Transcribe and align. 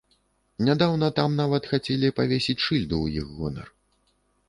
Нядаўна 0.69 1.09
там 1.19 1.35
нават 1.41 1.69
хацелі 1.75 2.13
павесіць 2.23 2.59
шыльду 2.67 2.95
ў 3.05 3.25
іх 3.25 3.33
гонар. 3.39 3.67